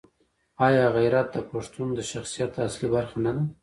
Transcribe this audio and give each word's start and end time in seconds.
آیا 0.65 0.85
غیرت 0.97 1.27
د 1.33 1.37
پښتون 1.51 1.87
د 1.95 1.99
شخصیت 2.11 2.51
اصلي 2.67 2.87
برخه 2.95 3.17
نه 3.25 3.31
ده؟ 3.35 3.43